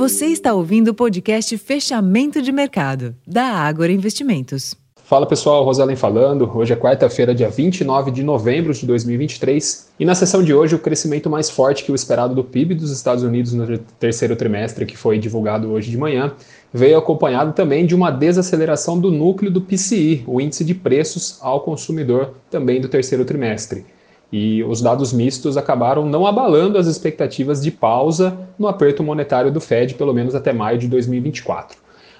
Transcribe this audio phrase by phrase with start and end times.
[0.00, 4.74] Você está ouvindo o podcast Fechamento de Mercado, da Ágora Investimentos.
[5.04, 6.50] Fala pessoal, Rosalen falando.
[6.56, 9.90] Hoje é quarta-feira, dia 29 de novembro de 2023.
[10.00, 12.90] E na sessão de hoje, o crescimento mais forte que o esperado do PIB dos
[12.90, 16.32] Estados Unidos no terceiro trimestre, que foi divulgado hoje de manhã,
[16.72, 21.60] veio acompanhado também de uma desaceleração do núcleo do PCI, o índice de preços ao
[21.60, 23.84] consumidor, também do terceiro trimestre.
[24.32, 29.60] E os dados mistos acabaram não abalando as expectativas de pausa no aperto monetário do
[29.60, 31.78] Fed, pelo menos até maio de 2024.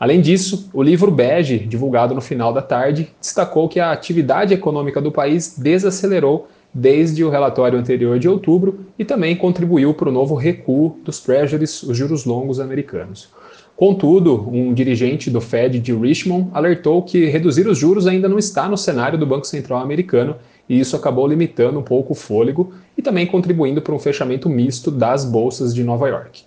[0.00, 5.00] Além disso, o livro Bege, divulgado no final da tarde, destacou que a atividade econômica
[5.00, 10.34] do país desacelerou desde o relatório anterior de outubro e também contribuiu para o novo
[10.34, 13.28] recuo dos treasuries, os juros longos americanos.
[13.76, 18.68] Contudo, um dirigente do Fed de Richmond alertou que reduzir os juros ainda não está
[18.68, 20.36] no cenário do Banco Central americano
[20.72, 24.90] e isso acabou limitando um pouco o fôlego e também contribuindo para um fechamento misto
[24.90, 26.44] das bolsas de Nova York.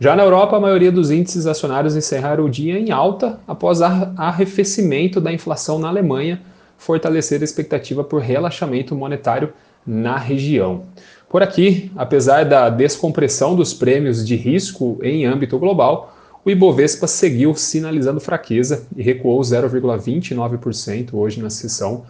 [0.00, 5.20] Já na Europa, a maioria dos índices acionários encerraram o dia em alta após arrefecimento
[5.20, 6.42] da inflação na Alemanha
[6.76, 9.52] fortalecer a expectativa por relaxamento monetário
[9.86, 10.82] na região.
[11.28, 17.54] Por aqui, apesar da descompressão dos prêmios de risco em âmbito global, o Ibovespa seguiu
[17.54, 22.06] sinalizando fraqueza e recuou 0,29% hoje na sessão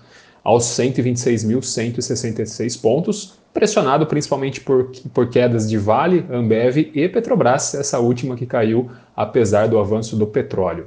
[0.48, 8.34] aos 126.166 pontos, pressionado principalmente por, por quedas de Vale, Ambev e Petrobras, essa última
[8.34, 10.86] que caiu apesar do avanço do petróleo.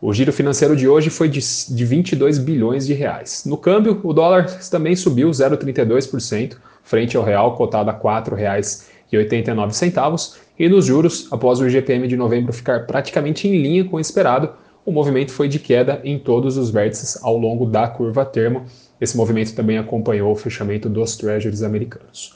[0.00, 3.42] O giro financeiro de hoje foi de, de 22 bilhões de reais.
[3.44, 10.68] No câmbio, o dólar também subiu 0,32%, frente ao real cotado a R$ 4,89, e
[10.68, 14.50] nos juros, após o IGPM de novembro ficar praticamente em linha com o esperado,
[14.86, 18.66] o movimento foi de queda em todos os vértices ao longo da curva termo.
[19.00, 22.34] Esse movimento também acompanhou o fechamento dos treasuries americanos.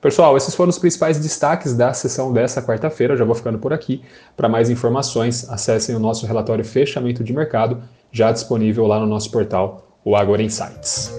[0.00, 3.16] Pessoal, esses foram os principais destaques da sessão dessa quarta-feira.
[3.16, 4.02] Já vou ficando por aqui.
[4.36, 9.30] Para mais informações, acessem o nosso relatório Fechamento de Mercado, já disponível lá no nosso
[9.30, 11.10] portal, o Agora Insights.